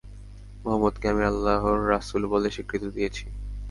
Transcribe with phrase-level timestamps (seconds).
[0.63, 3.25] মুহাম্মাদকে আমি আল্লাহর রাসূল বলে স্বীকৃতি দিয়েছি।